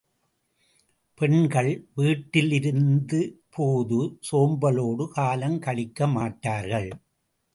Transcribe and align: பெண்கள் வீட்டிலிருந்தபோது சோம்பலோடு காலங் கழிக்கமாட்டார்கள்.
பெண்கள் 1.17 1.87
வீட்டிலிருந்தபோது 1.97 4.17
சோம்பலோடு 4.31 5.07
காலங் 5.07 5.59
கழிக்கமாட்டார்கள். 5.59 6.91